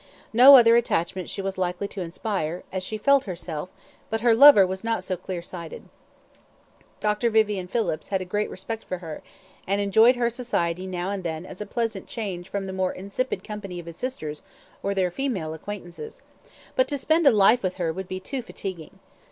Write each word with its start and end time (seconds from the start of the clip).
No 0.33 0.55
other 0.55 0.75
attachment 0.75 1.29
she 1.29 1.43
was 1.43 1.59
likely 1.59 1.87
to 1.89 2.01
inspire, 2.01 2.63
as 2.71 2.81
she 2.81 2.97
felt 2.97 3.25
herself, 3.25 3.69
but 4.09 4.21
her 4.21 4.33
lover 4.33 4.65
was 4.65 4.83
not 4.83 5.03
so 5.03 5.15
clear 5.15 5.43
sighted. 5.43 5.83
Dr. 6.99 7.29
Vivian 7.29 7.67
Phillips 7.67 8.07
had 8.07 8.19
a 8.19 8.25
great 8.25 8.49
respect 8.49 8.83
for 8.83 8.97
her, 8.97 9.21
and 9.67 9.79
enjoyed 9.79 10.15
her 10.15 10.31
society 10.31 10.87
now 10.87 11.11
and 11.11 11.23
then 11.23 11.45
as 11.45 11.61
a 11.61 11.67
pleasant 11.67 12.07
change 12.07 12.49
from 12.49 12.65
the 12.65 12.73
more 12.73 12.93
insipid 12.93 13.43
company 13.43 13.79
of 13.79 13.85
his 13.85 13.95
sisters 13.97 14.41
or 14.81 14.95
their 14.95 15.11
female 15.11 15.53
acquaintances, 15.53 16.23
but 16.75 16.87
to 16.87 16.97
spend 16.97 17.27
a 17.27 17.31
life 17.31 17.61
with 17.61 17.75
her 17.75 17.93
would 17.93 18.07
be 18.07 18.19
too 18.19 18.41
fatiguing. 18.41 18.97